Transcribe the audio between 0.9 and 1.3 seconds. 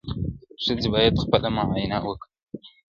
باید